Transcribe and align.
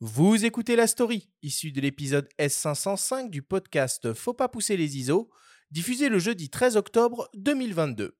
Vous 0.00 0.44
écoutez 0.44 0.76
la 0.76 0.86
story, 0.86 1.28
issue 1.42 1.72
de 1.72 1.80
l'épisode 1.80 2.28
S505 2.38 3.30
du 3.30 3.42
podcast 3.42 4.12
Faut 4.14 4.32
pas 4.32 4.46
pousser 4.46 4.76
les 4.76 4.96
ISO, 4.96 5.28
diffusé 5.72 6.08
le 6.08 6.20
jeudi 6.20 6.50
13 6.50 6.76
octobre 6.76 7.28
2022. 7.34 8.16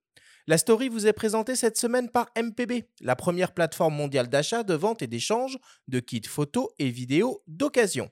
La 0.48 0.58
story 0.58 0.88
vous 0.88 1.06
est 1.06 1.12
présentée 1.12 1.54
cette 1.54 1.76
semaine 1.76 2.10
par 2.10 2.30
MPB, 2.36 2.88
la 3.00 3.14
première 3.14 3.54
plateforme 3.54 3.94
mondiale 3.94 4.26
d'achat, 4.26 4.64
de 4.64 4.74
vente 4.74 5.02
et 5.02 5.06
d'échange 5.06 5.56
de 5.86 6.00
kits 6.00 6.20
photos 6.26 6.66
et 6.80 6.90
vidéos 6.90 7.44
d'occasion. 7.46 8.10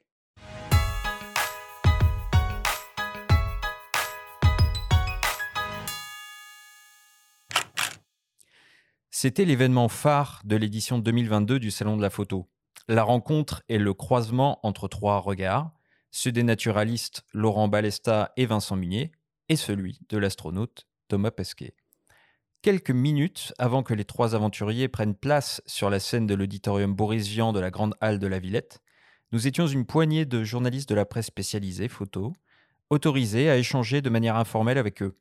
C'était 9.11 9.45
l'événement 9.45 9.89
phare 9.89 10.41
de 10.45 10.55
l'édition 10.55 11.01
2022 11.01 11.59
du 11.59 11.73
Salon 11.73 11.97
de 11.97 12.03
la 12.03 12.11
photo. 12.11 12.47
La 12.89 13.03
rencontre 13.03 13.65
est 13.69 13.79
le 13.79 13.95
croisement 13.95 14.61
entre 14.63 14.87
trois 14.87 15.19
regards, 15.19 15.73
ceux 16.13 16.31
des 16.31 16.45
naturalistes 16.45 17.25
Laurent 17.33 17.67
Balesta 17.67 18.33
et 18.37 18.47
Vincent 18.47 18.77
Munier, 18.77 19.11
et 19.49 19.57
celui 19.57 19.99
de 20.09 20.19
l'astronaute 20.19 20.87
Thomas 21.09 21.33
Pesquet. 21.33 21.75
Quelques 22.63 22.93
minutes 22.93 23.53
avant 23.59 23.83
que 23.83 23.95
les 23.95 24.05
trois 24.05 24.37
aventuriers 24.37 24.89
prennent 24.89 25.17
place 25.17 25.63
sur 25.67 25.91
la 25.91 25.99
scène 25.99 26.29
de 26.29 26.35
l'auditorium 26.35 26.95
Boris 26.95 27.27
Vian 27.27 27.53
de 27.53 27.61
la 27.61 27.71
Grande 27.71 27.95
Halle 28.01 28.21
de 28.21 28.27
la 28.29 28.39
Villette, 28.39 28.81
nous 29.33 29.49
étions 29.49 29.67
une 29.67 29.85
poignée 29.85 30.25
de 30.25 30.45
journalistes 30.45 30.89
de 30.89 30.95
la 30.95 31.05
presse 31.05 31.27
spécialisée 31.27 31.89
photo, 31.89 32.33
autorisés 32.91 33.51
à 33.51 33.57
échanger 33.57 34.01
de 34.01 34.11
manière 34.11 34.37
informelle 34.37 34.79
avec 34.79 35.03
eux. 35.03 35.19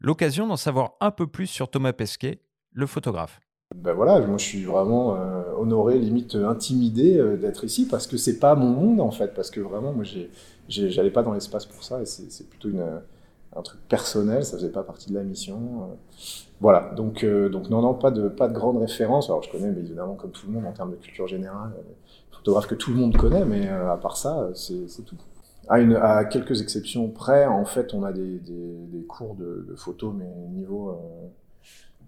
L'occasion 0.00 0.48
d'en 0.48 0.56
savoir 0.56 0.94
un 1.00 1.12
peu 1.12 1.28
plus 1.28 1.46
sur 1.46 1.70
Thomas 1.70 1.92
Pesquet, 1.92 2.42
le 2.72 2.88
photographe. 2.88 3.40
Ben 3.74 3.92
voilà, 3.92 4.20
moi 4.26 4.38
je 4.38 4.44
suis 4.44 4.64
vraiment 4.64 5.16
euh, 5.16 5.42
honoré, 5.56 5.98
limite 5.98 6.34
intimidé 6.34 7.18
euh, 7.18 7.36
d'être 7.36 7.64
ici 7.64 7.86
parce 7.86 8.06
que 8.06 8.16
c'est 8.16 8.38
pas 8.38 8.54
mon 8.54 8.68
monde 8.68 9.00
en 9.00 9.10
fait, 9.10 9.34
parce 9.34 9.50
que 9.50 9.60
vraiment 9.60 9.92
moi 9.92 10.04
j'allais 10.68 11.10
pas 11.10 11.22
dans 11.22 11.32
l'espace 11.32 11.66
pour 11.66 11.82
ça 11.82 12.00
et 12.02 12.06
c'est 12.06 12.48
plutôt 12.48 12.68
une, 12.68 12.84
un 13.56 13.62
truc 13.62 13.80
personnel, 13.88 14.44
ça 14.44 14.56
faisait 14.56 14.70
pas 14.70 14.82
partie 14.82 15.10
de 15.10 15.14
la 15.14 15.22
mission. 15.22 15.56
Euh. 15.56 15.94
voilà, 16.60 16.92
donc, 16.96 17.24
donc 17.24 17.70
non, 17.70 17.82
non, 17.82 17.94
pas 17.94 18.10
de, 18.10 18.28
pas 18.28 18.48
de 18.48 18.54
grande 18.54 18.78
référence. 18.78 19.30
Alors 19.30 19.42
je 19.42 19.50
connais 19.50 19.70
mais 19.70 19.80
évidemment 19.80 20.14
comme 20.14 20.30
tout 20.30 20.46
le 20.46 20.52
monde 20.52 20.66
en 20.66 20.72
termes 20.72 20.90
de 20.90 20.96
culture 20.96 21.26
générale, 21.26 21.72
photographe 22.30 22.66
que 22.66 22.74
tout 22.74 22.90
le 22.90 22.96
monde 22.96 23.16
connaît, 23.16 23.44
mais 23.44 23.68
à 23.68 23.96
part 23.96 24.16
ça, 24.16 24.50
c'est 24.54 25.04
tout. 25.04 25.16
À, 25.68 25.80
une, 25.80 25.94
à, 25.94 26.24
quelques 26.24 26.60
exceptions 26.60 27.08
près, 27.08 27.46
en 27.46 27.64
fait, 27.64 27.94
on 27.94 28.02
a 28.02 28.12
des, 28.12 28.38
des, 28.40 28.74
des 28.92 29.04
cours 29.04 29.36
de, 29.36 29.64
de, 29.68 29.76
photo, 29.76 30.12
mais 30.12 30.26
niveau 30.50 30.98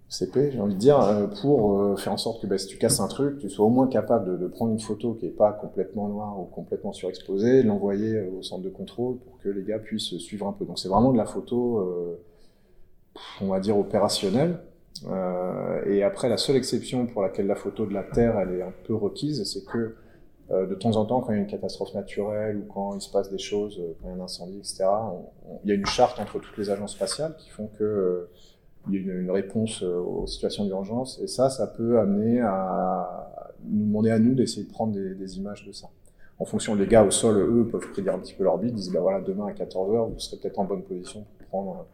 CP, 0.08 0.52
j'ai 0.52 0.60
envie 0.60 0.74
de 0.74 0.78
dire, 0.78 1.00
euh, 1.00 1.26
pour 1.26 1.80
euh, 1.80 1.96
faire 1.96 2.12
en 2.12 2.16
sorte 2.16 2.40
que 2.40 2.46
bah, 2.46 2.58
si 2.58 2.66
tu 2.66 2.78
casses 2.78 3.00
un 3.00 3.08
truc, 3.08 3.38
tu 3.38 3.48
sois 3.48 3.66
au 3.66 3.70
moins 3.70 3.88
capable 3.88 4.38
de, 4.38 4.46
prendre 4.46 4.72
une 4.72 4.80
photo 4.80 5.14
qui 5.14 5.26
est 5.26 5.30
pas 5.30 5.52
complètement 5.52 6.08
noire 6.08 6.38
ou 6.38 6.44
complètement 6.44 6.92
surexposée, 6.92 7.62
l'envoyer 7.62 8.14
euh, 8.14 8.38
au 8.38 8.42
centre 8.42 8.62
de 8.62 8.68
contrôle 8.68 9.16
pour 9.18 9.38
que 9.40 9.48
les 9.48 9.62
gars 9.64 9.78
puissent 9.78 10.16
suivre 10.18 10.46
un 10.46 10.52
peu. 10.52 10.64
Donc 10.64 10.78
c'est 10.78 10.88
vraiment 10.88 11.12
de 11.12 11.16
la 11.18 11.26
photo, 11.26 12.16
on 13.40 13.48
va 13.48 13.60
dire 13.60 13.78
opérationnelle. 13.78 14.60
et 15.86 16.02
après, 16.02 16.28
la 16.28 16.36
seule 16.36 16.56
exception 16.56 17.06
pour 17.06 17.22
laquelle 17.22 17.46
la 17.46 17.56
photo 17.56 17.86
de 17.86 17.92
la 17.92 18.04
Terre 18.04 18.38
elle 18.38 18.58
est 18.58 18.62
un 18.62 18.72
peu 18.84 18.94
requise, 18.94 19.42
c'est 19.44 19.64
que 19.64 19.96
de 20.50 20.74
temps 20.74 20.96
en 20.96 21.06
temps, 21.06 21.20
quand 21.20 21.32
il 21.32 21.36
y 21.36 21.38
a 21.38 21.42
une 21.42 21.48
catastrophe 21.48 21.94
naturelle 21.94 22.58
ou 22.58 22.72
quand 22.72 22.94
il 22.94 23.00
se 23.00 23.10
passe 23.10 23.30
des 23.30 23.38
choses, 23.38 23.80
quand 24.00 24.08
il 24.08 24.16
y 24.16 24.18
a 24.18 24.22
un 24.22 24.24
incendie, 24.24 24.58
etc., 24.58 24.84
il 25.64 25.70
y 25.70 25.72
a 25.72 25.74
une 25.74 25.86
charte 25.86 26.20
entre 26.20 26.38
toutes 26.38 26.56
les 26.58 26.70
agences 26.70 26.92
spatiales 26.92 27.34
qui 27.38 27.50
font 27.50 27.68
que 27.78 28.28
une, 28.90 29.10
une 29.10 29.30
réponse 29.30 29.82
euh, 29.82 29.98
aux 29.98 30.26
situations 30.26 30.64
d'urgence. 30.64 31.20
Et 31.22 31.26
ça, 31.26 31.50
ça 31.50 31.66
peut 31.66 31.98
amener 31.98 32.40
à 32.40 33.24
nous 33.66 33.86
demander 33.86 34.10
à 34.10 34.18
nous 34.18 34.34
d'essayer 34.34 34.64
de 34.64 34.70
prendre 34.70 34.92
des, 34.92 35.14
des, 35.14 35.38
images 35.38 35.64
de 35.66 35.72
ça. 35.72 35.88
En 36.38 36.44
fonction, 36.44 36.76
des 36.76 36.86
gars 36.86 37.04
au 37.04 37.10
sol, 37.10 37.38
eux, 37.38 37.68
peuvent 37.70 37.90
prédire 37.92 38.14
un 38.14 38.18
petit 38.18 38.34
peu 38.34 38.44
l'orbite, 38.44 38.74
disent, 38.74 38.92
bah 38.92 39.00
voilà, 39.00 39.20
demain 39.20 39.46
à 39.46 39.52
14h, 39.52 40.12
vous 40.12 40.18
serez 40.18 40.36
peut-être 40.38 40.58
en 40.58 40.64
bonne 40.64 40.82
position 40.82 41.24
pour 41.38 41.46
prendre, 41.46 41.86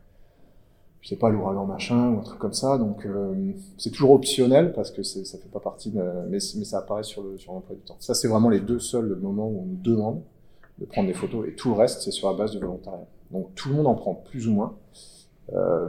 je 1.03 1.09
sais 1.09 1.17
pas, 1.17 1.29
l'ouragan 1.29 1.67
machin, 1.67 2.11
ou 2.11 2.19
un 2.19 2.23
truc 2.23 2.39
comme 2.39 2.55
ça. 2.55 2.79
Donc, 2.79 3.05
euh, 3.05 3.53
c'est 3.77 3.91
toujours 3.91 4.13
optionnel 4.13 4.73
parce 4.73 4.91
que 4.91 5.03
ça 5.03 5.39
fait 5.39 5.51
pas 5.51 5.61
partie 5.61 5.91
de, 5.91 6.03
mais, 6.29 6.39
mais 6.57 6.65
ça 6.65 6.79
apparaît 6.79 7.03
sur 7.03 7.23
le, 7.23 7.39
sur 7.39 7.53
l'emploi 7.53 7.77
du 7.77 7.83
temps. 7.83 7.97
Ça, 8.01 8.15
c'est 8.15 8.29
vraiment 8.29 8.49
les 8.49 8.61
deux 8.61 8.81
seuls 8.81 9.15
moments 9.17 9.47
où 9.47 9.61
on 9.63 9.67
nous 9.67 9.81
demande 9.83 10.23
de 10.79 10.87
prendre 10.87 11.09
des 11.09 11.15
photos 11.15 11.47
et 11.47 11.55
tout 11.55 11.69
le 11.69 11.75
reste, 11.75 12.01
c'est 12.01 12.11
sur 12.11 12.31
la 12.31 12.37
base 12.37 12.53
du 12.53 12.59
volontariat. 12.59 13.07
Donc, 13.31 13.55
tout 13.55 13.69
le 13.69 13.75
monde 13.75 13.87
en 13.87 13.95
prend 13.95 14.15
plus 14.15 14.49
ou 14.49 14.53
moins. 14.53 14.75
Euh, 15.53 15.89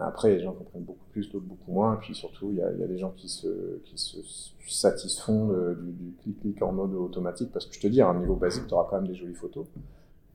après, 0.00 0.30
les 0.30 0.40
gens 0.40 0.52
comprennent 0.52 0.84
beaucoup 0.84 1.06
plus, 1.12 1.30
d'autres 1.30 1.44
beaucoup 1.44 1.72
moins. 1.72 1.94
Et 1.94 1.98
puis 1.98 2.14
surtout, 2.14 2.50
il 2.50 2.58
y 2.58 2.62
a, 2.62 2.70
des 2.70 2.98
gens 2.98 3.12
qui 3.16 3.28
se, 3.28 3.48
satisfont 4.66 5.48
du, 5.48 6.12
clic-clic 6.22 6.62
en 6.62 6.72
mode 6.72 6.94
automatique. 6.94 7.50
Parce 7.52 7.66
que 7.66 7.74
je 7.74 7.80
te 7.80 7.86
dis, 7.86 8.00
à 8.00 8.08
un 8.08 8.18
niveau 8.18 8.36
basique, 8.36 8.66
tu 8.66 8.74
auras 8.74 8.86
quand 8.88 8.96
même 8.96 9.08
des 9.08 9.14
jolies 9.14 9.34
photos. 9.34 9.66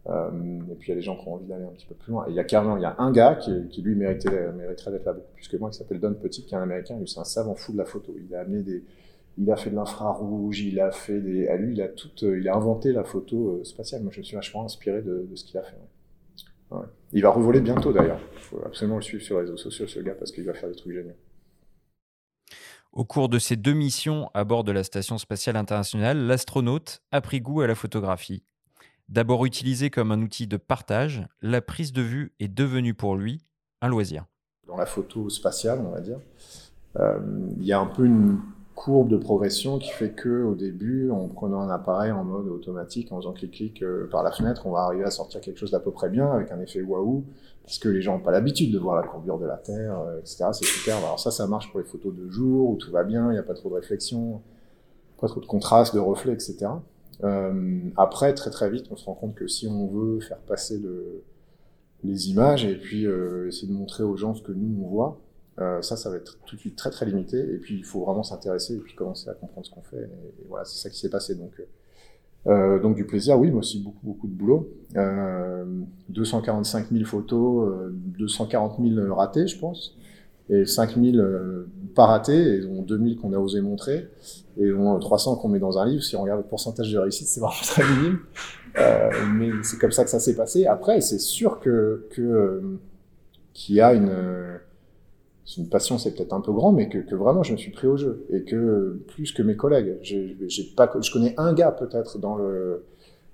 Euh, 0.07 0.59
et 0.71 0.75
puis 0.75 0.87
il 0.87 0.89
y 0.89 0.93
a 0.93 0.95
des 0.95 1.01
gens 1.01 1.17
qui 1.17 1.27
ont 1.27 1.35
envie 1.35 1.45
d'aller 1.45 1.65
un 1.65 1.71
petit 1.71 1.85
peu 1.85 1.95
plus 1.95 2.11
loin. 2.11 2.25
Et 2.27 2.31
il 2.31 2.35
y 2.35 2.39
a 2.39 2.43
carrément, 2.43 2.77
il 2.77 2.81
y 2.81 2.85
a 2.85 2.95
un 2.97 3.11
gars 3.11 3.35
qui, 3.35 3.81
lui 3.81 3.95
méritait, 3.95 4.51
mériterait 4.53 4.91
d'être 4.91 5.05
là 5.05 5.13
beaucoup 5.13 5.33
plus 5.35 5.47
que 5.47 5.57
moi, 5.57 5.69
qui 5.69 5.77
s'appelle 5.77 5.99
Don 5.99 6.13
Petit, 6.13 6.45
qui 6.45 6.53
est 6.53 6.57
un 6.57 6.63
américain. 6.63 6.97
Lui, 6.97 7.07
c'est 7.07 7.19
un 7.19 7.25
savant 7.25 7.55
fou 7.55 7.73
de 7.73 7.77
la 7.77 7.85
photo. 7.85 8.15
Il 8.17 8.33
a 8.33 8.41
amené 8.41 8.63
des, 8.63 8.83
il 9.39 9.51
a 9.51 9.55
fait 9.55 9.69
de 9.69 9.75
l'infrarouge, 9.75 10.61
il 10.61 10.79
a 10.79 10.91
fait 10.91 11.19
des, 11.19 11.47
à 11.47 11.55
lui, 11.55 11.73
il 11.73 11.81
a 11.81 11.87
tout, 11.87 12.09
il 12.21 12.47
a 12.47 12.55
inventé 12.55 12.91
la 12.91 13.03
photo 13.03 13.59
euh, 13.59 13.63
spatiale. 13.63 14.01
Moi, 14.01 14.11
je 14.13 14.19
me 14.19 14.23
suis 14.23 14.35
vachement 14.35 14.65
inspiré 14.65 15.01
de, 15.01 15.27
ce 15.33 15.43
qu'il 15.45 15.57
a 15.57 15.63
fait. 15.63 15.77
Il 17.11 17.21
va 17.23 17.31
revoler 17.31 17.61
bientôt 17.61 17.91
d'ailleurs. 17.91 18.19
Il 18.33 18.39
faut 18.39 18.61
absolument 18.65 18.97
le 18.97 19.01
suivre 19.01 19.23
sur 19.23 19.35
les 19.35 19.41
réseaux 19.41 19.57
sociaux, 19.57 19.87
ce 19.87 19.99
gars, 19.99 20.13
parce 20.13 20.31
qu'il 20.31 20.43
va 20.43 20.53
faire 20.53 20.69
des 20.69 20.75
trucs 20.75 20.93
géniaux. 20.93 21.15
Au 22.91 23.05
cours 23.05 23.29
de 23.29 23.39
ses 23.39 23.55
deux 23.55 23.73
missions 23.73 24.29
à 24.33 24.43
bord 24.43 24.63
de 24.63 24.71
la 24.71 24.83
Station 24.83 25.17
spatiale 25.17 25.55
internationale, 25.57 26.25
l'astronaute 26.25 27.01
a 27.11 27.21
pris 27.21 27.39
goût 27.39 27.61
à 27.61 27.67
la 27.67 27.75
photographie. 27.75 28.43
D'abord 29.09 29.45
utilisé 29.45 29.89
comme 29.89 30.11
un 30.11 30.21
outil 30.21 30.47
de 30.47 30.57
partage, 30.57 31.25
la 31.41 31.61
prise 31.61 31.93
de 31.93 32.01
vue 32.01 32.33
est 32.39 32.47
devenue 32.47 32.93
pour 32.93 33.15
lui 33.15 33.41
un 33.81 33.87
loisir. 33.87 34.25
Dans 34.67 34.77
la 34.77 34.85
photo 34.85 35.29
spatiale, 35.29 35.79
on 35.79 35.91
va 35.91 36.01
dire, 36.01 36.19
euh, 36.97 37.19
il 37.57 37.65
y 37.65 37.73
a 37.73 37.79
un 37.79 37.87
peu 37.87 38.05
une 38.05 38.39
courbe 38.79 39.09
de 39.09 39.17
progression 39.17 39.77
qui 39.77 39.89
fait 39.89 40.11
que 40.11 40.43
au 40.43 40.55
début, 40.55 41.11
en 41.11 41.27
prenant 41.27 41.59
un 41.59 41.69
appareil 41.69 42.13
en 42.13 42.23
mode 42.23 42.47
automatique, 42.47 43.11
en 43.11 43.17
faisant 43.17 43.33
clic-clic 43.33 43.83
euh, 43.83 44.07
par 44.09 44.23
la 44.23 44.31
fenêtre, 44.31 44.65
on 44.67 44.71
va 44.71 44.83
arriver 44.83 45.03
à 45.03 45.11
sortir 45.11 45.41
quelque 45.41 45.57
chose 45.57 45.71
d'à 45.71 45.81
peu 45.81 45.91
près 45.91 46.09
bien 46.09 46.31
avec 46.31 46.49
un 46.51 46.61
effet 46.61 46.81
waouh, 46.81 47.25
parce 47.61 47.77
que 47.77 47.89
les 47.89 48.01
gens 48.01 48.13
n'ont 48.13 48.23
pas 48.23 48.31
l'habitude 48.31 48.71
de 48.71 48.79
voir 48.79 48.95
la 48.95 49.05
courbure 49.05 49.37
de 49.37 49.45
la 49.45 49.57
Terre, 49.57 49.99
euh, 49.99 50.19
etc. 50.19 50.45
C'est 50.53 50.63
super. 50.63 50.95
Alors 50.95 51.19
ça, 51.19 51.29
ça 51.29 51.45
marche 51.45 51.69
pour 51.71 51.81
les 51.81 51.85
photos 51.85 52.15
de 52.15 52.29
jour 52.29 52.69
où 52.69 52.77
tout 52.77 52.89
va 52.89 53.03
bien, 53.03 53.27
il 53.27 53.33
n'y 53.33 53.37
a 53.37 53.43
pas 53.43 53.53
trop 53.53 53.67
de 53.67 53.75
réflexion, 53.75 54.41
pas 55.19 55.27
trop 55.27 55.41
de 55.41 55.45
contraste, 55.45 55.93
de 55.93 55.99
reflets, 55.99 56.31
etc. 56.31 56.67
Euh, 57.25 57.81
après, 57.97 58.33
très 58.33 58.49
très 58.49 58.69
vite, 58.69 58.85
on 58.91 58.95
se 58.95 59.03
rend 59.03 59.13
compte 59.13 59.35
que 59.35 59.47
si 59.47 59.67
on 59.67 59.87
veut 59.87 60.21
faire 60.21 60.39
passer 60.39 60.77
le, 60.77 61.23
les 62.05 62.29
images 62.29 62.63
et 62.63 62.75
puis 62.75 63.05
euh, 63.05 63.49
essayer 63.49 63.67
de 63.67 63.73
montrer 63.73 64.03
aux 64.03 64.15
gens 64.15 64.35
ce 64.35 64.41
que 64.41 64.53
nous 64.53 64.85
on 64.85 64.87
voit, 64.87 65.19
euh, 65.59 65.81
ça, 65.81 65.97
ça 65.97 66.09
va 66.09 66.15
être 66.15 66.37
tout 66.45 66.55
de 66.55 66.61
suite 66.61 66.75
très 66.75 66.89
très 66.89 67.05
limité. 67.05 67.37
Et 67.37 67.57
puis 67.57 67.77
il 67.77 67.83
faut 67.83 68.05
vraiment 68.05 68.23
s'intéresser 68.23 68.75
et 68.75 68.79
puis 68.79 68.95
commencer 68.95 69.29
à 69.29 69.33
comprendre 69.33 69.65
ce 69.65 69.71
qu'on 69.71 69.81
fait. 69.81 70.03
Et, 70.03 70.45
voilà, 70.47 70.65
c'est 70.65 70.81
ça 70.81 70.89
qui 70.89 70.99
s'est 70.99 71.09
passé. 71.09 71.35
Donc, 71.35 71.61
euh, 72.47 72.79
donc 72.79 72.95
du 72.95 73.05
plaisir, 73.05 73.37
oui, 73.37 73.51
mais 73.51 73.57
aussi 73.57 73.81
beaucoup 73.83 74.05
beaucoup 74.05 74.27
de 74.27 74.33
boulot. 74.33 74.69
Euh, 74.95 75.65
245 76.09 76.91
000 76.91 77.05
photos, 77.05 77.91
240 77.91 78.79
000 78.81 79.13
ratés, 79.13 79.47
je 79.47 79.59
pense, 79.59 79.97
et 80.49 80.65
5 80.65 80.95
000 80.95 81.17
pas 81.93 82.05
ratés, 82.05 82.55
et 82.55 82.61
dont 82.61 82.81
2 82.81 82.97
000 82.97 83.21
qu'on 83.21 83.33
a 83.33 83.37
osé 83.37 83.59
montrer, 83.59 84.07
et 84.57 84.69
dont 84.69 84.97
300 84.97 85.35
qu'on 85.35 85.49
met 85.49 85.59
dans 85.59 85.77
un 85.77 85.85
livre. 85.85 86.03
Si 86.03 86.15
on 86.15 86.21
regarde 86.21 86.41
le 86.41 86.47
pourcentage 86.47 86.91
de 86.91 86.97
réussite, 86.97 87.27
c'est 87.27 87.41
vraiment 87.41 87.55
très 87.63 87.83
minime. 87.83 88.19
Euh, 88.77 89.09
mais 89.33 89.49
c'est 89.63 89.77
comme 89.77 89.91
ça 89.91 90.03
que 90.05 90.09
ça 90.09 90.19
s'est 90.19 90.35
passé. 90.35 90.65
Après, 90.65 91.01
c'est 91.01 91.19
sûr 91.19 91.59
que 91.59 92.07
qu'il 93.53 93.75
y 93.75 93.81
a 93.81 93.93
une 93.93 94.09
une 95.57 95.69
passion, 95.69 95.97
c'est 95.97 96.15
peut-être 96.15 96.33
un 96.33 96.41
peu 96.41 96.51
grand, 96.51 96.71
mais 96.71 96.89
que, 96.89 96.99
que, 96.99 97.15
vraiment 97.15 97.43
je 97.43 97.53
me 97.53 97.57
suis 97.57 97.71
pris 97.71 97.87
au 97.87 97.97
jeu 97.97 98.25
et 98.31 98.43
que 98.43 99.01
plus 99.07 99.31
que 99.31 99.41
mes 99.41 99.55
collègues, 99.55 99.97
j'ai 100.01 100.63
pas, 100.75 100.91
je 101.01 101.11
connais 101.11 101.33
un 101.37 101.53
gars 101.53 101.71
peut-être 101.71 102.19
dans 102.19 102.35
le 102.35 102.85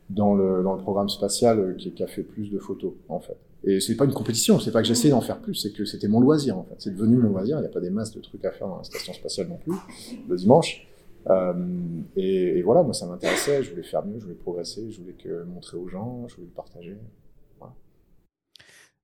dans 0.10 0.36
le 0.36 0.64
dans 0.64 0.74
le 0.74 0.82
programme 0.82 1.10
spatial 1.10 1.76
qui, 1.78 1.92
qui, 1.92 2.04
a 2.04 2.08
fait 2.08 2.24
plus 2.24 2.50
de 2.52 2.60
photos 2.60 2.94
en 3.10 3.20
fait. 3.20 3.38
Et 3.64 3.80
c'est 3.80 3.96
pas 3.96 4.06
une 4.06 4.14
compétition, 4.14 4.60
c'est 4.60 4.72
pas 4.72 4.82
que 4.82 4.88
j'essaie 4.88 5.10
d'en 5.10 5.22
faire 5.22 5.40
plus, 5.40 5.56
c'est 5.56 5.74
que 5.74 5.86
c'était 5.86 6.08
mon 6.08 6.20
loisir 6.20 6.58
en 6.58 6.64
fait. 6.64 6.76
C'est 6.78 6.96
devenu 6.96 7.18
mon 7.18 7.30
loisir. 7.30 7.58
Il 7.58 7.62
n'y 7.62 7.68
a 7.68 7.72
pas 7.72 7.80
des 7.80 7.90
masses 7.90 8.14
de 8.14 8.22
trucs 8.22 8.46
à 8.46 8.52
faire 8.52 8.68
dans 8.68 8.78
la 8.78 8.84
station 8.84 9.12
spatiale 9.14 9.48
non 9.48 9.58
plus 9.58 9.74
le 10.30 10.36
dimanche. 10.36 10.88
Euh, 11.28 11.54
et, 12.16 12.60
et, 12.60 12.62
voilà, 12.62 12.84
moi 12.84 12.94
ça 12.94 13.08
m'intéressait, 13.08 13.64
je 13.64 13.72
voulais 13.72 13.84
faire 13.84 14.06
mieux, 14.06 14.20
je 14.20 14.26
voulais 14.26 14.36
progresser, 14.36 14.92
je 14.92 15.02
voulais 15.02 15.14
que 15.14 15.44
montrer 15.44 15.76
aux 15.76 15.88
gens, 15.88 16.28
je 16.28 16.36
voulais 16.36 16.48
le 16.48 16.54
partager. 16.54 16.98
Voilà. 17.60 17.74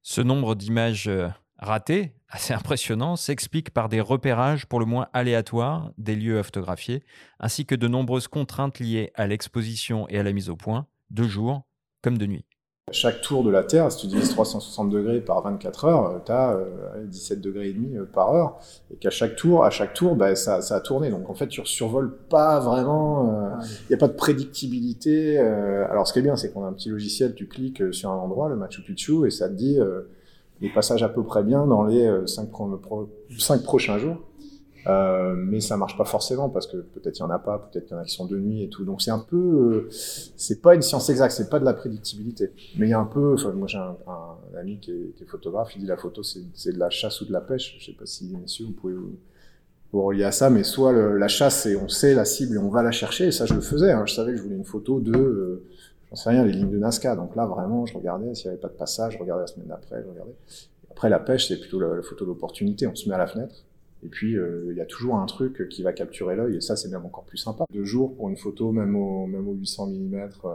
Ce 0.03 0.21
nombre 0.21 0.53
d'images 0.53 1.07
euh, 1.07 1.29
raté, 1.61 2.13
assez 2.27 2.53
impressionnant, 2.53 3.15
s'explique 3.15 3.71
par 3.71 3.87
des 3.87 4.01
repérages 4.01 4.65
pour 4.65 4.79
le 4.79 4.85
moins 4.85 5.07
aléatoires 5.13 5.91
des 5.97 6.15
lieux 6.15 6.39
à 6.39 6.43
photographier, 6.43 7.03
ainsi 7.39 7.65
que 7.65 7.75
de 7.75 7.87
nombreuses 7.87 8.27
contraintes 8.27 8.79
liées 8.79 9.11
à 9.15 9.27
l'exposition 9.27 10.07
et 10.09 10.17
à 10.17 10.23
la 10.23 10.33
mise 10.33 10.49
au 10.49 10.55
point, 10.55 10.87
de 11.11 11.23
jour 11.23 11.63
comme 12.01 12.17
de 12.17 12.25
nuit. 12.25 12.45
Chaque 12.93 13.21
tour 13.21 13.43
de 13.43 13.51
la 13.51 13.63
Terre, 13.63 13.89
si 13.91 13.99
tu 13.99 14.07
divises 14.07 14.31
360 14.31 14.89
degrés 14.89 15.21
par 15.21 15.41
24 15.43 15.85
heures, 15.85 16.23
tu 16.25 16.31
as 16.31 16.57
17 17.05 17.39
degrés 17.39 17.69
et 17.69 17.73
demi 17.73 17.95
par 18.11 18.33
heure, 18.33 18.59
et 18.91 18.97
qu'à 18.97 19.11
chaque 19.11 19.35
tour, 19.35 19.63
à 19.63 19.69
chaque 19.69 19.93
tour, 19.93 20.15
bah, 20.15 20.35
ça, 20.35 20.61
ça, 20.61 20.77
a 20.77 20.79
tourné. 20.81 21.09
Donc 21.09 21.29
en 21.29 21.33
fait, 21.33 21.47
tu 21.47 21.63
survoles 21.65 22.17
pas 22.29 22.59
vraiment, 22.59 23.51
il 23.61 23.87
n'y 23.89 23.95
a 23.95 23.97
pas 23.97 24.09
de 24.09 24.13
prédictibilité. 24.13 25.37
alors 25.37 26.07
ce 26.07 26.11
qui 26.11 26.19
est 26.19 26.23
bien, 26.23 26.35
c'est 26.35 26.51
qu'on 26.51 26.65
a 26.65 26.67
un 26.67 26.73
petit 26.73 26.89
logiciel, 26.89 27.35
tu 27.35 27.47
cliques 27.47 27.93
sur 27.93 28.09
un 28.09 28.17
endroit, 28.17 28.49
le 28.49 28.57
Machu 28.57 28.81
Picchu, 28.81 29.25
et 29.25 29.29
ça 29.29 29.47
te 29.47 29.53
dit 29.53 29.77
les 30.61 30.69
passages 30.69 31.03
à 31.03 31.09
peu 31.09 31.23
près 31.23 31.43
bien 31.43 31.65
dans 31.65 31.83
les 31.83 32.09
5, 32.25 32.49
pro 32.49 33.09
5 33.37 33.63
prochains 33.63 33.97
jours. 33.97 34.17
Euh, 34.87 35.35
mais 35.35 35.59
ça 35.59 35.77
marche 35.77 35.95
pas 35.95 36.05
forcément 36.05 36.49
parce 36.49 36.65
que 36.65 36.77
peut-être 36.77 37.17
il 37.17 37.19
y 37.19 37.23
en 37.23 37.29
a 37.29 37.37
pas, 37.37 37.59
peut-être 37.59 37.85
qu'il 37.85 37.95
y 37.95 37.99
en 37.99 38.01
a 38.01 38.05
qui 38.05 38.15
sont 38.15 38.25
de 38.25 38.37
nuit 38.37 38.63
et 38.63 38.69
tout. 38.69 38.83
Donc 38.83 39.01
c'est 39.01 39.11
un 39.11 39.19
peu, 39.19 39.37
euh, 39.37 39.89
c'est 39.91 40.61
pas 40.61 40.73
une 40.73 40.81
science 40.81 41.09
exacte, 41.09 41.35
c'est 41.35 41.49
pas 41.49 41.59
de 41.59 41.65
la 41.65 41.73
prédictibilité. 41.73 42.51
Mais 42.77 42.87
il 42.87 42.89
y 42.89 42.93
a 42.93 42.99
un 42.99 43.05
peu, 43.05 43.33
enfin 43.33 43.51
moi 43.51 43.67
j'ai 43.67 43.77
un, 43.77 43.95
un, 44.07 44.59
ami 44.59 44.79
qui 44.79 44.91
est, 44.91 45.13
qui 45.15 45.23
est, 45.23 45.27
photographe, 45.27 45.75
il 45.75 45.81
dit 45.81 45.87
la 45.87 45.97
photo 45.97 46.23
c'est 46.23 46.71
de 46.73 46.79
la 46.79 46.89
chasse 46.89 47.21
ou 47.21 47.25
de 47.25 47.31
la 47.31 47.41
pêche. 47.41 47.77
Je 47.79 47.85
sais 47.85 47.97
pas 47.97 48.07
si 48.07 48.35
messieurs 48.35 48.65
vous 48.65 48.71
pouvez 48.71 48.95
vous, 48.95 49.17
vous 49.91 50.01
relier 50.01 50.23
à 50.23 50.31
ça, 50.31 50.49
mais 50.49 50.63
soit 50.63 50.91
le, 50.91 51.15
la 51.15 51.27
chasse 51.27 51.63
c'est 51.63 51.75
on 51.75 51.87
sait 51.87 52.15
la 52.15 52.25
cible 52.25 52.55
et 52.55 52.57
on 52.57 52.69
va 52.69 52.81
la 52.81 52.91
chercher. 52.91 53.27
Et 53.27 53.31
ça 53.31 53.45
je 53.45 53.53
le 53.53 53.61
faisais. 53.61 53.91
Hein. 53.91 54.05
Je 54.07 54.15
savais 54.15 54.31
que 54.31 54.37
je 54.39 54.43
voulais 54.43 54.55
une 54.55 54.65
photo 54.65 54.99
de, 54.99 55.15
euh, 55.15 55.63
j'en 56.11 56.15
sais 56.15 56.29
rien, 56.29 56.45
les 56.45 56.51
lignes 56.51 56.69
de 56.69 56.77
Nazca. 56.77 57.15
Donc 57.15 57.35
là 57.35 57.45
vraiment 57.45 57.85
je 57.85 57.97
regardais 57.97 58.35
s'il 58.35 58.45
y 58.45 58.49
avait 58.49 58.57
pas 58.57 58.69
de 58.69 58.73
passage, 58.73 59.13
je 59.13 59.19
regardais 59.19 59.43
la 59.43 59.47
semaine 59.47 59.67
d'après, 59.67 60.03
je 60.03 60.09
regardais. 60.09 60.35
Après 60.91 61.09
la 61.09 61.19
pêche 61.19 61.47
c'est 61.47 61.59
plutôt 61.59 61.79
la, 61.79 61.95
la 61.95 62.01
photo 62.01 62.25
d'opportunité. 62.25 62.87
On 62.87 62.95
se 62.95 63.09
met 63.09 63.15
à 63.15 63.19
la 63.19 63.27
fenêtre 63.27 63.65
et 64.03 64.07
puis, 64.07 64.35
euh, 64.35 64.67
il 64.71 64.77
y 64.77 64.81
a 64.81 64.85
toujours 64.85 65.15
un 65.15 65.25
truc 65.25 65.67
qui 65.69 65.83
va 65.83 65.93
capturer 65.93 66.35
l'œil, 66.35 66.57
et 66.57 66.61
ça, 66.61 66.75
c'est 66.75 66.89
même 66.89 67.05
encore 67.05 67.23
plus 67.23 67.37
sympa. 67.37 67.65
Deux 67.71 67.85
jours 67.85 68.15
pour 68.15 68.29
une 68.29 68.37
photo, 68.37 68.71
même 68.71 68.95
au, 68.95 69.27
même 69.27 69.47
au 69.47 69.53
800 69.53 69.87
mm, 69.87 70.15
euh, 70.15 70.49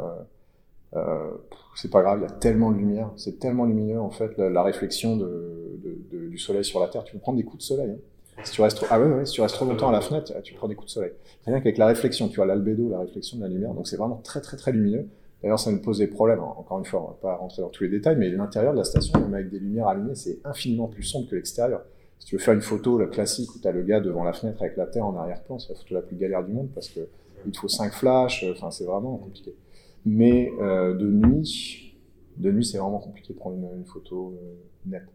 euh, 0.95 1.31
c'est 1.77 1.91
pas 1.91 2.03
grave, 2.03 2.21
il 2.21 2.29
y 2.29 2.33
a 2.33 2.35
tellement 2.35 2.73
de 2.73 2.79
lumière, 2.79 3.11
c'est 3.17 3.39
tellement 3.39 3.65
lumineux, 3.65 4.01
en 4.01 4.11
fait, 4.11 4.37
la, 4.39 4.63
réflexion 4.63 5.17
de, 5.17 5.79
de, 6.11 6.29
du 6.29 6.39
soleil 6.39 6.65
sur 6.65 6.81
la 6.81 6.89
Terre. 6.89 7.05
Tu 7.05 7.13
peux 7.13 7.21
prendre 7.21 7.39
des 7.39 7.45
coups 7.45 7.59
de 7.59 7.63
soleil. 7.63 7.91
Hein. 7.91 8.43
Si 8.45 8.53
tu 8.53 8.61
restes 8.61 8.85
ah 8.91 9.01
ouais, 9.01 9.07
ouais, 9.07 9.25
si 9.25 9.33
tu 9.33 9.41
restes 9.41 9.55
trop 9.55 9.65
longtemps 9.65 9.89
à 9.89 9.93
la 9.93 10.03
fenêtre, 10.03 10.31
tu 10.43 10.55
prends 10.55 10.69
des 10.69 10.75
coups 10.75 10.89
de 10.89 10.93
soleil. 10.93 11.13
Rien 11.47 11.59
qu'avec 11.59 11.79
la 11.79 11.87
réflexion, 11.87 12.29
tu 12.29 12.43
as 12.43 12.45
l'albédo, 12.45 12.91
la 12.91 12.99
réflexion 12.99 13.39
de 13.39 13.43
la 13.43 13.49
lumière, 13.49 13.73
donc 13.73 13.89
c'est 13.89 13.97
vraiment 13.97 14.21
très 14.23 14.43
très 14.43 14.59
très 14.59 14.73
lumineux. 14.73 15.07
D'ailleurs, 15.43 15.59
ça 15.59 15.71
nous 15.71 15.81
pose 15.81 15.99
des 15.99 16.07
problèmes. 16.07 16.41
Hein. 16.41 16.55
Encore 16.57 16.79
une 16.79 16.85
fois, 16.85 17.03
on 17.03 17.07
va 17.09 17.19
pas 17.21 17.37
rentrer 17.37 17.63
dans 17.63 17.69
tous 17.69 17.85
les 17.85 17.91
détails, 17.91 18.17
mais 18.17 18.31
l'intérieur 18.31 18.73
de 18.73 18.79
la 18.79 18.85
station, 18.85 19.21
même 19.21 19.35
avec 19.35 19.51
des 19.51 19.59
lumières 19.59 19.89
allumées, 19.89 20.15
c'est 20.15 20.39
infiniment 20.45 20.89
plus 20.89 21.03
sombre 21.03 21.29
que 21.29 21.37
l'extérieur. 21.37 21.83
Si 22.19 22.27
tu 22.27 22.37
veux 22.37 22.43
faire 22.43 22.55
une 22.55 22.63
photo 22.63 22.99
la 22.99 23.07
classique 23.07 23.55
où 23.55 23.59
tu 23.59 23.69
as 23.69 23.73
le 23.73 23.83
gars 23.83 24.01
devant 24.01 24.25
la 24.25 24.33
fenêtre 24.33 24.63
avec 24.63 24.77
la 24.77 24.87
terre 24.87 25.07
en 25.07 25.17
arrière-plan, 25.17 25.59
c'est 25.59 25.71
la 25.71 25.79
photo 25.79 25.95
la 25.95 26.03
plus 26.03 26.17
galère 26.17 26.45
du 26.45 26.53
monde 26.53 26.69
parce 26.75 26.89
que 26.89 27.01
il 27.45 27.53
te 27.53 27.59
faut 27.59 27.69
cinq 27.69 27.93
flashs, 27.93 28.43
euh, 28.43 28.53
enfin 28.53 28.71
c'est 28.71 28.85
vraiment 28.85 29.17
compliqué. 29.17 29.55
Mais 30.05 30.51
euh, 30.61 30.95
de 30.95 31.11
nuit, 31.11 31.97
de 32.37 32.51
nuit 32.51 32.65
c'est 32.65 32.79
vraiment 32.79 32.99
compliqué 32.99 33.33
de 33.33 33.39
prendre 33.39 33.57
une, 33.57 33.85
photo 33.85 34.35
euh, 34.43 34.55
nette. 34.87 35.07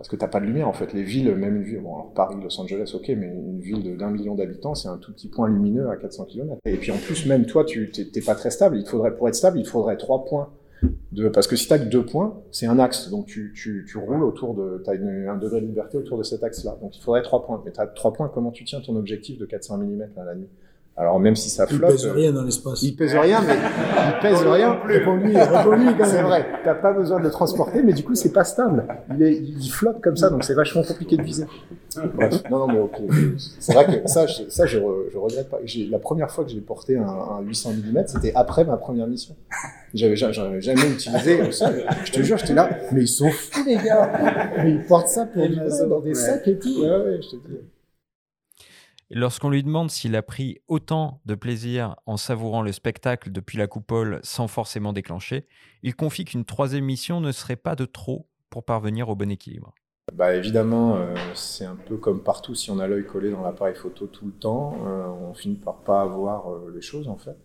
Parce 0.00 0.08
que 0.08 0.16
t'as 0.16 0.28
pas 0.28 0.40
de 0.40 0.46
lumière 0.46 0.66
en 0.66 0.72
fait. 0.72 0.94
Les 0.94 1.02
villes, 1.02 1.30
même 1.34 1.56
une 1.56 1.62
ville, 1.62 1.80
bon 1.82 1.94
alors 1.94 2.14
Paris, 2.14 2.34
Los 2.42 2.58
Angeles, 2.58 2.92
ok, 2.94 3.08
mais 3.08 3.26
une 3.26 3.60
ville 3.60 3.98
d'un 3.98 4.08
million 4.08 4.34
d'habitants, 4.34 4.74
c'est 4.74 4.88
un 4.88 4.96
tout 4.96 5.12
petit 5.12 5.28
point 5.28 5.46
lumineux 5.46 5.90
à 5.90 5.96
400 5.96 6.24
km. 6.24 6.58
Et 6.64 6.78
puis 6.78 6.90
en 6.90 6.96
plus, 6.96 7.26
même 7.26 7.44
toi, 7.44 7.66
tu 7.66 7.90
t'es 7.90 8.22
pas 8.22 8.34
très 8.34 8.50
stable. 8.50 8.78
Il 8.78 8.86
faudrait, 8.86 9.14
pour 9.14 9.28
être 9.28 9.34
stable, 9.34 9.58
il 9.58 9.66
faudrait 9.66 9.98
trois 9.98 10.24
points 10.24 10.48
de, 11.12 11.28
parce 11.28 11.46
que 11.46 11.54
si 11.54 11.66
tu 11.66 11.74
as 11.74 11.78
deux 11.78 12.06
points, 12.06 12.40
c'est 12.50 12.64
un 12.64 12.78
axe, 12.78 13.10
donc 13.10 13.26
tu, 13.26 13.52
tu, 13.54 13.98
roules 13.98 14.24
autour 14.24 14.54
de, 14.54 14.82
tu 14.82 14.88
as 14.88 14.94
un 15.30 15.36
degré 15.36 15.60
de 15.60 15.66
liberté 15.66 15.98
autour 15.98 16.16
de 16.16 16.22
cet 16.22 16.42
axe-là. 16.42 16.78
Donc 16.80 16.96
il 16.96 17.02
faudrait 17.02 17.20
trois 17.20 17.44
points. 17.44 17.60
Mais 17.66 17.70
tu 17.70 17.80
as 17.82 17.86
trois 17.86 18.14
points, 18.14 18.30
comment 18.32 18.52
tu 18.52 18.64
tiens 18.64 18.80
ton 18.80 18.96
objectif 18.96 19.36
de 19.36 19.44
400 19.44 19.76
mm 19.76 19.98
là, 20.16 20.24
la 20.24 20.34
nuit? 20.34 20.48
Alors 21.00 21.18
même 21.18 21.34
si 21.34 21.48
ça 21.48 21.66
flotte, 21.66 21.80
il 21.80 21.96
pèse 21.96 22.06
rien 22.08 22.30
dans 22.30 22.42
l'espace. 22.42 22.82
Il 22.82 22.94
pèse 22.94 23.14
rien, 23.14 23.40
mais 23.40 23.54
il 23.54 24.20
pèse 24.20 24.42
rien. 24.42 24.78
Réponds-lui, 24.84 25.34
réponds-lui 25.34 25.86
C'est 26.04 26.20
vrai. 26.20 26.46
T'as 26.62 26.74
pas 26.74 26.92
besoin 26.92 27.18
de 27.18 27.24
le 27.24 27.30
transporter, 27.30 27.82
mais 27.82 27.94
du 27.94 28.04
coup 28.04 28.14
c'est 28.14 28.32
pas 28.34 28.44
stable. 28.44 28.84
Il, 29.16 29.22
est, 29.22 29.34
il 29.34 29.70
flotte 29.70 30.02
comme 30.02 30.18
ça, 30.18 30.28
donc 30.28 30.44
c'est 30.44 30.52
vachement 30.52 30.82
compliqué 30.82 31.16
de 31.16 31.22
viser. 31.22 31.46
Bref, 32.14 32.42
non, 32.50 32.58
non, 32.58 32.66
mais 32.68 32.80
ok. 32.80 33.00
C'est 33.58 33.72
vrai 33.72 33.86
que 33.86 34.08
ça, 34.10 34.26
je, 34.26 34.42
ça 34.50 34.66
je, 34.66 34.78
je 35.10 35.16
regrette 35.16 35.48
pas. 35.48 35.58
La 35.90 35.98
première 35.98 36.30
fois 36.30 36.44
que 36.44 36.50
j'ai 36.50 36.60
porté 36.60 36.98
un, 36.98 37.02
un 37.06 37.40
800 37.40 37.70
mm, 37.72 38.02
c'était 38.06 38.32
après 38.34 38.66
ma 38.66 38.76
première 38.76 39.06
mission. 39.06 39.34
J'avais 39.94 40.16
jamais 40.16 40.90
utilisé 40.92 41.50
ça. 41.50 41.72
Je 42.04 42.12
te 42.12 42.20
jure, 42.20 42.36
j'étais 42.36 42.52
là, 42.52 42.68
mais 42.92 43.00
ils 43.00 43.08
sont 43.08 43.30
fous 43.30 43.64
les 43.66 43.76
gars. 43.76 44.52
Mais 44.58 44.72
ils 44.72 44.84
portent 44.84 45.08
ça 45.08 45.24
pour 45.24 45.48
du 45.48 45.56
dans 45.56 46.00
des 46.00 46.14
sacs 46.14 46.46
et 46.46 46.58
tout. 46.58 46.82
Ouais, 46.82 46.90
ouais, 46.90 47.20
je 47.22 47.30
te 47.30 47.36
dis. 47.36 47.56
Lorsqu'on 49.12 49.50
lui 49.50 49.64
demande 49.64 49.90
s'il 49.90 50.14
a 50.14 50.22
pris 50.22 50.60
autant 50.68 51.20
de 51.26 51.34
plaisir 51.34 51.96
en 52.06 52.16
savourant 52.16 52.62
le 52.62 52.70
spectacle 52.70 53.32
depuis 53.32 53.58
la 53.58 53.66
coupole 53.66 54.20
sans 54.22 54.46
forcément 54.46 54.92
déclencher, 54.92 55.48
il 55.82 55.96
confie 55.96 56.24
qu'une 56.24 56.44
troisième 56.44 56.84
mission 56.84 57.20
ne 57.20 57.32
serait 57.32 57.56
pas 57.56 57.74
de 57.74 57.86
trop 57.86 58.28
pour 58.50 58.64
parvenir 58.64 59.08
au 59.08 59.16
bon 59.16 59.28
équilibre. 59.28 59.74
Bah 60.14 60.34
évidemment, 60.34 60.94
euh, 60.94 61.14
c'est 61.34 61.64
un 61.64 61.74
peu 61.74 61.96
comme 61.96 62.22
partout, 62.22 62.54
si 62.54 62.70
on 62.70 62.78
a 62.78 62.86
l'œil 62.86 63.04
collé 63.04 63.32
dans 63.32 63.42
l'appareil 63.42 63.74
photo 63.74 64.06
tout 64.06 64.26
le 64.26 64.32
temps, 64.32 64.76
euh, 64.86 65.08
on 65.08 65.34
finit 65.34 65.56
par 65.56 65.78
pas 65.78 66.06
voir 66.06 66.52
euh, 66.52 66.72
les 66.72 66.80
choses 66.80 67.08
en 67.08 67.16
fait, 67.16 67.36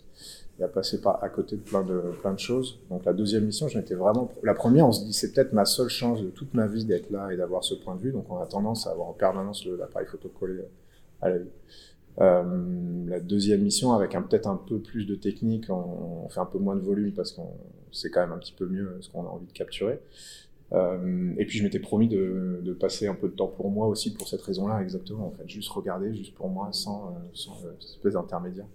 et 0.60 0.64
à 0.64 0.68
passer 0.68 1.02
par 1.02 1.24
à 1.24 1.30
côté 1.30 1.56
de 1.56 1.62
plein 1.62 1.84
de 1.84 2.00
plein 2.22 2.34
de 2.34 2.40
choses. 2.40 2.80
Donc 2.92 3.06
la 3.06 3.14
deuxième 3.14 3.46
mission, 3.46 3.68
j'en 3.68 3.80
étais 3.80 3.96
vraiment. 3.96 4.32
La 4.44 4.54
première, 4.54 4.88
on 4.88 4.92
se 4.92 5.04
dit 5.04 5.14
c'est 5.14 5.34
peut-être 5.34 5.54
ma 5.54 5.66
seule 5.66 5.90
chance 5.90 6.22
de 6.22 6.30
toute 6.30 6.54
ma 6.54 6.68
vie 6.68 6.86
d'être 6.86 7.10
là 7.10 7.32
et 7.32 7.38
d'avoir 7.38 7.64
ce 7.64 7.74
point 7.74 7.96
de 7.96 8.02
vue, 8.02 8.12
donc 8.12 8.32
on 8.32 8.38
a 8.38 8.46
tendance 8.46 8.86
à 8.86 8.92
avoir 8.92 9.08
en 9.08 9.14
permanence 9.14 9.66
l'appareil 9.66 10.08
photo 10.08 10.30
collé 10.30 10.62
euh, 11.24 13.06
la 13.08 13.20
deuxième 13.20 13.62
mission, 13.62 13.94
avec 13.94 14.12
peut-être 14.12 14.48
un 14.48 14.56
peu 14.56 14.80
plus 14.80 15.06
de 15.06 15.16
technique, 15.16 15.70
on, 15.70 16.28
fait 16.30 16.40
un 16.40 16.46
peu 16.46 16.60
moins 16.60 16.76
de 16.76 16.82
volume 16.82 17.12
parce 17.14 17.32
qu'on 17.32 17.54
sait 17.92 18.10
quand 18.10 18.22
même 18.22 18.32
un 18.32 18.38
petit 18.38 18.54
peu 18.54 18.66
mieux 18.68 18.98
ce 19.02 19.10
qu'on 19.10 19.26
a 19.26 19.30
envie 19.30 19.48
de 19.48 19.54
capturer. 19.54 20.00
Euh, 20.74 21.34
et 21.38 21.46
puis 21.46 21.60
je 21.60 21.64
m'étais 21.64 21.80
promis 21.80 22.08
de, 22.08 22.76
passer 22.80 23.08
un 23.08 23.14
peu 23.14 23.30
de 23.30 23.34
temps 23.34 23.48
pour 23.48 23.70
moi 23.70 23.88
aussi 23.88 24.14
pour 24.14 24.28
cette 24.28 24.42
raison-là, 24.42 24.82
exactement. 24.82 25.28
En 25.28 25.32
fait, 25.32 25.48
juste 25.48 25.70
regarder, 25.70 26.14
juste 26.14 26.34
pour 26.36 26.50
moi, 26.50 26.70
sans, 26.72 27.08
euh, 27.08 27.20
sans 27.34 27.56
espèce 27.80 28.14
d'intermédiaire 28.14 28.68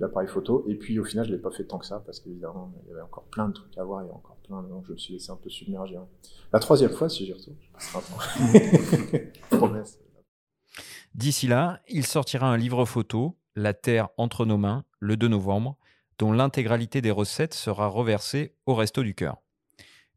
l'appareil 0.00 0.28
photo. 0.28 0.64
Et 0.68 0.74
puis 0.74 0.98
au 0.98 1.04
final, 1.04 1.26
je 1.26 1.32
l'ai 1.32 1.38
pas 1.38 1.50
fait 1.50 1.64
tant 1.64 1.78
que 1.78 1.86
ça 1.86 2.02
parce 2.04 2.20
qu'évidemment, 2.20 2.70
il 2.84 2.90
y 2.90 2.92
avait 2.92 3.02
encore 3.02 3.24
plein 3.24 3.48
de 3.48 3.54
trucs 3.54 3.76
à 3.78 3.84
voir 3.84 4.02
et 4.02 4.10
encore 4.10 4.36
plein. 4.46 4.62
Donc 4.62 4.84
je 4.86 4.92
me 4.92 4.96
suis 4.96 5.14
laissé 5.14 5.30
un 5.30 5.36
peu 5.36 5.50
submerger. 5.50 5.98
La 6.52 6.58
troisième 6.58 6.90
fois, 6.90 7.08
si 7.08 7.26
j'y 7.26 7.32
retourne, 7.32 7.56
je 7.60 7.72
passerai 7.72 7.98
un 7.98 9.18
temps. 9.18 9.30
Promesse. 9.58 9.98
D'ici 11.16 11.46
là, 11.46 11.80
il 11.88 12.04
sortira 12.04 12.46
un 12.46 12.58
livre 12.58 12.84
photo, 12.84 13.38
La 13.54 13.72
Terre 13.72 14.10
entre 14.18 14.44
nos 14.44 14.58
mains, 14.58 14.84
le 15.00 15.16
2 15.16 15.28
novembre, 15.28 15.78
dont 16.18 16.30
l'intégralité 16.30 17.00
des 17.00 17.10
recettes 17.10 17.54
sera 17.54 17.86
reversée 17.86 18.54
au 18.66 18.74
Resto 18.74 19.02
du 19.02 19.14
Cœur. 19.14 19.38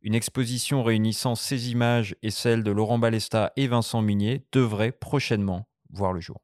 Une 0.01 0.13
exposition 0.13 0.84
réunissant 0.84 1.36
ces 1.36 1.72
images 1.72 2.18
et 2.22 2.31
celles 2.31 2.66
de 2.66 2.72
Laurent 2.72 3.00
Balesta 3.00 3.54
et 3.56 3.68
Vincent 3.68 4.01
Munier 4.01 4.46
devrait 4.51 4.92
prochainement 4.92 5.69
voir 5.90 6.12
le 6.12 6.19
jour. 6.19 6.42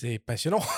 C'est 0.00 0.18
passionnant. 0.18 0.60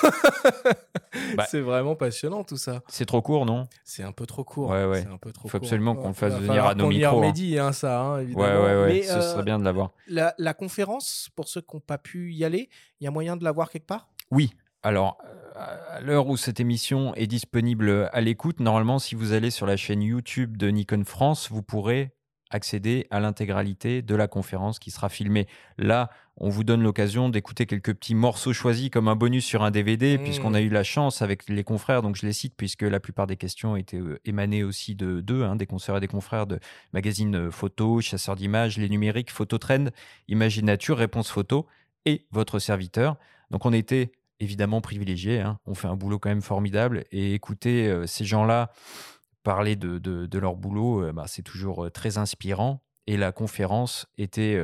Bah, 1.37 1.45
c'est 1.49 1.61
vraiment 1.61 1.95
passionnant 1.95 2.43
tout 2.43 2.57
ça. 2.57 2.81
C'est 2.87 3.05
trop 3.05 3.21
court, 3.21 3.45
non? 3.45 3.67
C'est 3.83 4.03
un 4.03 4.11
peu 4.11 4.25
trop 4.25 4.43
court. 4.43 4.71
Ouais, 4.71 4.85
ouais. 4.85 5.05
Un 5.11 5.17
peu 5.17 5.31
trop 5.31 5.47
Il 5.47 5.51
faut 5.51 5.57
absolument 5.57 5.95
qu'on 5.95 6.09
le 6.09 6.13
fasse 6.13 6.33
venir 6.33 6.65
à 6.65 6.75
nos 6.75 6.87
micros. 6.87 7.23
On 7.23 7.33
y 7.33 7.57
hein, 7.57 7.71
ça, 7.71 8.01
hein, 8.01 8.19
évidemment. 8.19 8.63
Ouais, 8.63 8.75
ouais, 8.75 8.83
ouais. 8.83 9.01
ce 9.03 9.21
serait 9.21 9.39
euh, 9.39 9.43
bien 9.43 9.59
de 9.59 9.63
l'avoir. 9.63 9.91
La, 10.07 10.33
la, 10.37 10.53
conférence, 10.53 11.29
pour 11.35 11.47
ceux 11.47 11.61
qui 11.61 11.75
n'ont 11.75 11.81
pas 11.81 11.99
pu 11.99 12.33
y 12.33 12.43
aller, 12.43 12.69
il 12.99 13.05
y 13.05 13.07
a 13.07 13.11
moyen 13.11 13.37
de 13.37 13.43
l'avoir 13.43 13.69
quelque 13.69 13.85
part? 13.85 14.09
Oui. 14.31 14.53
Alors, 14.81 15.17
à 15.55 16.01
l'heure 16.01 16.27
où 16.27 16.37
cette 16.37 16.59
émission 16.59 17.13
est 17.15 17.27
disponible 17.27 18.09
à 18.11 18.21
l'écoute, 18.21 18.59
normalement, 18.59 18.99
si 18.99 19.15
vous 19.15 19.33
allez 19.33 19.51
sur 19.51 19.65
la 19.65 19.77
chaîne 19.77 20.01
YouTube 20.01 20.57
de 20.57 20.69
Nikon 20.69 21.03
France, 21.05 21.49
vous 21.51 21.61
pourrez 21.63 22.11
accéder 22.53 23.07
à 23.11 23.19
l'intégralité 23.19 24.01
de 24.01 24.15
la 24.15 24.27
conférence 24.27 24.79
qui 24.79 24.91
sera 24.91 25.09
filmée. 25.09 25.47
Là, 25.77 26.09
on 26.37 26.49
vous 26.49 26.63
donne 26.63 26.81
l'occasion 26.81 27.29
d'écouter 27.29 27.65
quelques 27.65 27.93
petits 27.93 28.15
morceaux 28.15 28.53
choisis 28.53 28.89
comme 28.89 29.07
un 29.07 29.15
bonus 29.15 29.45
sur 29.45 29.63
un 29.63 29.71
DVD, 29.71 30.17
puisqu'on 30.17 30.53
a 30.53 30.61
mmh. 30.61 30.65
eu 30.65 30.69
la 30.69 30.83
chance 30.83 31.21
avec 31.21 31.47
les 31.47 31.63
confrères, 31.63 32.01
donc 32.01 32.15
je 32.15 32.25
les 32.25 32.33
cite, 32.33 32.55
puisque 32.57 32.81
la 32.81 32.99
plupart 32.99 33.27
des 33.27 33.37
questions 33.37 33.75
étaient 33.75 33.97
euh, 33.97 34.19
émanées 34.25 34.63
aussi 34.63 34.95
de 34.95 35.21
d'eux, 35.21 35.43
hein, 35.43 35.55
des 35.55 35.67
consoeurs 35.67 35.97
et 35.97 35.99
des 35.99 36.07
confrères 36.07 36.47
de 36.47 36.59
magazines 36.91 37.35
euh, 37.35 37.51
photo, 37.51 38.01
chasseurs 38.01 38.35
d'images, 38.35 38.77
les 38.77 38.89
numériques, 38.89 39.31
photo 39.31 39.57
trend, 39.57 39.85
Imaginature, 40.27 40.97
réponse 40.97 41.29
photo, 41.29 41.67
et 42.05 42.25
votre 42.31 42.59
serviteur. 42.59 43.17
Donc 43.51 43.65
on 43.65 43.73
était 43.73 44.11
évidemment 44.39 44.81
privilégiés, 44.81 45.39
hein. 45.39 45.59
on 45.65 45.75
fait 45.75 45.87
un 45.87 45.95
boulot 45.95 46.19
quand 46.19 46.29
même 46.29 46.41
formidable, 46.41 47.05
et 47.11 47.33
écouter 47.33 47.87
euh, 47.87 48.07
ces 48.07 48.25
gens-là 48.25 48.71
parler 49.43 49.75
de, 49.75 49.97
de, 49.97 50.39
leur 50.39 50.55
boulot, 50.55 51.11
bah, 51.13 51.25
c'est 51.27 51.41
toujours 51.41 51.91
très 51.91 52.17
inspirant. 52.17 52.81
Et 53.05 53.17
la 53.17 53.31
conférence 53.31 54.07
était, 54.17 54.57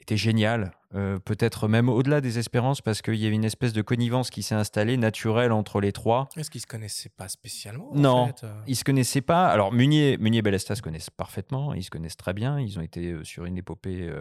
était 0.00 0.16
géniale, 0.18 0.72
peut-être 0.92 1.68
même 1.68 1.88
au-delà 1.88 2.20
des 2.20 2.38
espérances, 2.38 2.82
parce 2.82 3.00
qu'il 3.00 3.14
y 3.14 3.26
avait 3.26 3.34
une 3.34 3.44
espèce 3.44 3.72
de 3.72 3.80
connivence 3.80 4.28
qui 4.28 4.42
s'est 4.42 4.54
installée, 4.54 4.98
naturelle 4.98 5.52
entre 5.52 5.80
les 5.80 5.92
trois. 5.92 6.28
Est-ce 6.36 6.50
qu'ils 6.50 6.58
ne 6.58 6.62
se 6.62 6.66
connaissaient 6.66 7.08
pas 7.08 7.28
spécialement 7.28 7.90
Non, 7.94 8.10
en 8.10 8.26
fait 8.26 8.46
ils 8.66 8.72
ne 8.72 8.76
se 8.76 8.84
connaissaient 8.84 9.22
pas. 9.22 9.48
Alors, 9.48 9.72
Munier, 9.72 10.18
Munier 10.18 10.40
et 10.40 10.42
Bellesta 10.42 10.74
se 10.74 10.82
connaissent 10.82 11.10
parfaitement, 11.10 11.72
ils 11.72 11.82
se 11.82 11.90
connaissent 11.90 12.18
très 12.18 12.34
bien, 12.34 12.60
ils 12.60 12.78
ont 12.78 12.82
été 12.82 13.16
sur 13.24 13.46
une 13.46 13.56
épopée 13.56 14.12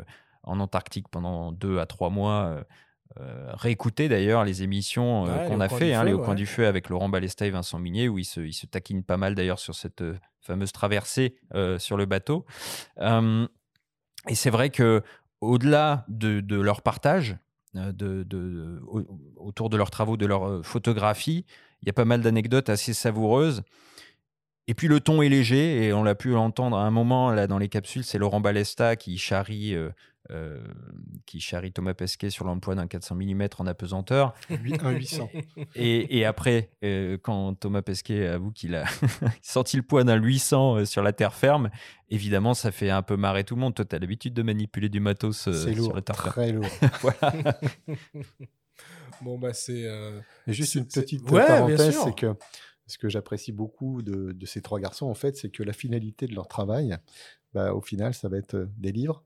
en 0.43 0.61
Antarctique 0.61 1.09
pendant 1.09 1.51
deux 1.51 1.79
à 1.79 1.85
trois 1.85 2.09
mois. 2.09 2.63
Euh, 3.19 3.51
réécouter 3.53 4.09
d'ailleurs 4.09 4.43
les 4.43 4.63
émissions 4.63 5.23
Ouais, 5.23 5.45
qu'on 5.47 5.61
a 5.61 5.69
fait, 5.69 5.93
hein, 5.93 6.01
feu, 6.01 6.07
les 6.07 6.13
Au 6.13 6.17
ouais. 6.19 6.25
coin 6.25 6.35
du 6.35 6.45
feu 6.45 6.67
avec 6.67 6.89
Laurent 6.89 7.07
Balesta 7.07 7.45
et 7.45 7.49
Vincent 7.51 7.79
Minier, 7.79 8.09
où 8.09 8.17
ils 8.17 8.25
se, 8.25 8.41
ils 8.41 8.51
se 8.53 8.65
taquinent 8.65 9.03
pas 9.03 9.15
mal 9.17 9.35
d'ailleurs 9.35 9.59
sur 9.59 9.73
cette 9.75 10.01
euh, 10.01 10.17
fameuse 10.41 10.71
traversée 10.71 11.35
euh, 11.53 11.79
sur 11.79 11.97
le 11.97 12.05
bateau. 12.05 12.45
Euh, 12.99 13.47
et 14.27 14.35
c'est 14.35 14.49
vrai 14.49 14.69
que 14.69 15.01
au-delà 15.39 16.03
de, 16.09 16.41
de 16.41 16.59
leur 16.59 16.81
partage, 16.81 17.37
euh, 17.75 17.91
de, 17.93 18.23
de- 18.23 18.81
au- 18.87 19.03
autour 19.37 19.69
de 19.69 19.77
leurs 19.77 19.91
travaux, 19.91 20.17
de 20.17 20.25
leur 20.25 20.47
euh, 20.47 20.61
photographie, 20.63 21.45
il 21.81 21.87
y 21.87 21.89
a 21.89 21.93
pas 21.93 22.05
mal 22.05 22.21
d'anecdotes 22.21 22.69
assez 22.69 22.93
savoureuses. 22.93 23.61
Et 24.67 24.73
puis 24.73 24.87
le 24.87 24.99
ton 24.99 25.21
est 25.21 25.29
léger, 25.29 25.85
et 25.85 25.93
on 25.93 26.03
l'a 26.03 26.15
pu 26.15 26.29
l'entendre 26.31 26.75
à 26.75 26.81
un 26.81 26.91
moment 26.91 27.31
là 27.31 27.45
dans 27.45 27.59
les 27.59 27.69
capsules, 27.69 28.03
c'est 28.03 28.17
Laurent 28.17 28.41
Balesta 28.41 28.95
qui 28.95 29.17
charrie, 29.19 29.75
euh, 29.75 29.91
euh, 30.31 30.59
qui 31.25 31.39
charrie 31.39 31.71
Thomas 31.71 31.93
Pesquet 31.93 32.29
sur 32.29 32.45
l'emploi 32.45 32.75
d'un 32.75 32.87
400 32.87 33.15
mm 33.15 33.47
en 33.59 33.67
apesanteur. 33.67 34.33
Huit- 34.49 34.81
Un 34.83 34.91
800. 34.91 35.29
Et, 35.75 36.17
et 36.17 36.25
après, 36.25 36.71
euh, 36.83 37.17
quand 37.21 37.53
Thomas 37.55 37.81
Pesquet 37.81 38.27
avoue 38.27 38.51
qu'il 38.51 38.75
a 38.75 38.85
senti 39.41 39.77
le 39.77 39.83
poids 39.83 40.03
d'un 40.03 40.15
800 40.15 40.75
euh, 40.77 40.85
sur 40.85 41.03
la 41.03 41.13
terre 41.13 41.33
ferme, 41.33 41.69
évidemment, 42.09 42.53
ça 42.53 42.71
fait 42.71 42.89
un 42.89 43.01
peu 43.01 43.15
marrer 43.17 43.43
tout 43.43 43.55
le 43.55 43.61
monde. 43.61 43.75
Toi, 43.75 43.85
tu 43.85 43.95
as 43.95 43.99
l'habitude 43.99 44.33
de 44.33 44.41
manipuler 44.43 44.89
du 44.89 44.99
matos 44.99 45.47
euh, 45.47 45.53
C'est 45.53 45.73
sur 45.73 45.83
lourd, 45.83 45.95
la 45.95 46.01
terre 46.01 46.15
ferme. 46.17 46.31
très 46.33 46.51
lourd. 46.51 46.65
Voilà. 47.01 47.59
Bon, 49.21 49.37
bah, 49.37 49.53
c'est. 49.53 49.85
euh, 49.85 50.19
juste 50.47 50.75
une 50.75 50.87
petite 50.87 51.29
Ouais, 51.31 51.45
parenthèse, 51.45 51.97
c'est 52.03 52.15
que 52.15 52.33
ce 52.87 52.97
que 52.97 53.09
j'apprécie 53.09 53.51
beaucoup 53.51 54.01
de, 54.01 54.31
de 54.33 54.45
ces 54.45 54.61
trois 54.61 54.79
garçons, 54.79 55.07
en 55.07 55.13
fait, 55.15 55.37
c'est 55.37 55.49
que 55.49 55.63
la 55.63 55.73
finalité 55.73 56.27
de 56.27 56.35
leur 56.35 56.47
travail, 56.47 56.97
bah, 57.53 57.73
au 57.73 57.81
final, 57.81 58.13
ça 58.13 58.27
va 58.29 58.37
être 58.37 58.67
des 58.77 58.91
livres, 58.91 59.23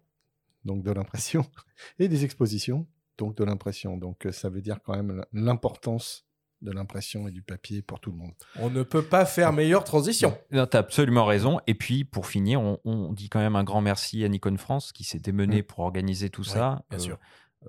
donc 0.66 0.84
de 0.84 0.92
l'impression, 0.92 1.46
et 2.00 2.08
des 2.08 2.26
expositions, 2.26 2.88
donc 3.18 3.36
de 3.38 3.44
l'impression. 3.44 3.98
Donc 3.98 4.26
euh, 4.26 4.32
ça 4.32 4.50
veut 4.50 4.62
dire 4.62 4.80
quand 4.84 4.96
même 4.96 5.24
l'importance 5.34 6.26
de 6.62 6.72
l'impression 6.72 7.28
et 7.28 7.32
du 7.32 7.42
papier 7.42 7.82
pour 7.82 8.02
tout 8.02 8.12
le 8.12 8.18
monde. 8.18 8.34
On 8.58 8.70
ne 8.70 8.84
peut 8.84 9.02
pas 9.02 9.26
faire 9.26 9.54
meilleure 9.54 9.86
transition. 9.86 10.38
Non, 10.52 10.66
t'as 10.68 10.80
absolument 10.80 11.24
raison. 11.24 11.62
Et 11.68 11.74
puis, 11.74 12.04
pour 12.04 12.28
finir, 12.28 12.60
on, 12.62 12.80
on 12.84 13.14
dit 13.14 13.30
quand 13.30 13.40
même 13.40 13.56
un 13.56 13.64
grand 13.64 13.80
merci 13.80 14.26
à 14.26 14.28
Nikon 14.28 14.58
France 14.58 14.92
qui 14.92 15.06
s'est 15.06 15.20
démené 15.20 15.62
Mm. 15.62 15.64
pour 15.64 15.80
organiser 15.80 16.30
tout 16.30 16.42
Ouais, 16.42 16.48
ça. 16.50 16.84
bien 16.90 17.00
euh, 17.00 17.02
sûr. 17.02 17.18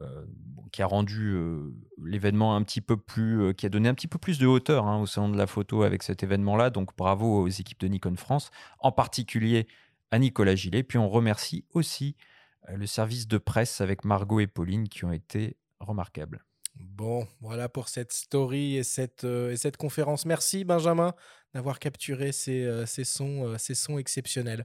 euh, 0.03 0.25
qui 0.73 0.83
a 0.83 0.87
rendu 0.87 1.31
euh, 1.35 1.73
l'événement 2.05 2.57
un 2.57 2.63
petit 2.65 2.81
peu 2.81 2.97
plus, 2.97 3.41
euh, 3.43 3.53
qui 3.53 3.65
a 3.65 3.69
donné 3.69 3.89
un 3.89 3.95
petit 3.95 4.09
peu 4.09 4.19
plus 4.19 4.39
de 4.41 4.47
hauteur 4.49 4.87
hein, 4.89 5.01
au 5.01 5.07
salon 5.07 5.29
de 5.29 5.37
la 5.39 5.47
photo 5.47 5.83
avec 5.85 6.03
cet 6.03 6.25
événement-là. 6.25 6.71
Donc 6.71 6.91
bravo 6.97 7.43
aux 7.43 7.49
équipes 7.49 7.79
de 7.81 7.87
Nikon 7.89 8.17
France, 8.17 8.51
en 8.81 8.91
particulier 8.91 9.69
à 10.11 10.19
Nicolas 10.19 10.57
Gillet. 10.57 10.83
Puis 10.83 10.99
on 10.99 11.09
remercie 11.09 11.65
aussi 11.75 12.17
euh, 12.19 12.25
le 12.69 12.87
service 12.87 13.27
de 13.27 13.39
presse 13.39 13.81
avec 13.81 14.05
Margot 14.05 14.41
et 14.41 14.47
Pauline 14.47 14.89
qui 14.89 15.05
ont 15.05 15.13
été 15.13 15.57
remarquables. 15.81 16.45
Bon, 16.77 17.27
voilà 17.41 17.69
pour 17.69 17.89
cette 17.89 18.13
story 18.13 18.77
et 18.77 18.85
cette, 18.85 19.25
euh, 19.25 19.53
et 19.53 19.57
cette 19.57 19.77
conférence. 19.77 20.25
Merci 20.25 20.65
Benjamin 20.65 21.15
d'avoir 21.53 21.79
capturé 21.79 22.33
ces, 22.33 22.65
euh, 22.65 22.87
ces 22.87 23.05
sons, 23.05 23.47
euh, 23.47 23.59
ces 23.59 23.75
sons 23.75 23.99
exceptionnels. 23.99 24.65